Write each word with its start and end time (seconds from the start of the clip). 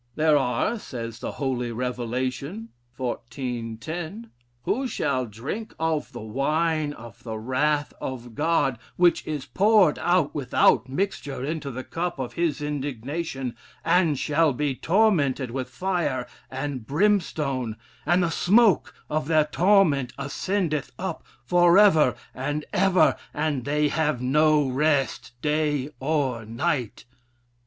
'There 0.15 0.35
are' 0.35 0.79
(says 0.79 1.19
the 1.19 1.33
holy 1.33 1.71
Revelation, 1.71 2.69
xiv. 2.97 3.79
10,) 3.79 4.31
'who 4.63 4.87
shall 4.87 5.27
drink 5.27 5.75
of 5.77 6.11
the 6.11 6.19
wine 6.19 6.91
of 6.93 7.21
the 7.21 7.37
wrath 7.37 7.93
of 8.01 8.33
God, 8.33 8.79
which 8.95 9.23
is 9.27 9.45
poured 9.45 9.99
out 9.99 10.33
without 10.33 10.89
mixture 10.89 11.45
into 11.45 11.69
the 11.69 11.83
cup 11.83 12.17
of 12.17 12.33
his 12.33 12.63
indignation, 12.63 13.55
and 13.85 14.17
shall 14.17 14.53
be 14.53 14.73
tormented 14.73 15.51
with 15.51 15.69
fire 15.69 16.25
and 16.49 16.87
brimstone, 16.87 17.77
and 18.03 18.23
the 18.23 18.31
smoke 18.31 18.95
of 19.07 19.27
their 19.27 19.45
torment 19.45 20.13
ascendeth 20.17 20.91
up 20.97 21.23
forever 21.45 22.15
and 22.33 22.65
ever: 22.73 23.15
and 23.35 23.65
they 23.65 23.87
have 23.87 24.19
no 24.19 24.67
rest 24.67 25.33
day 25.43 25.89
or 25.99 26.43
night.' 26.43 27.05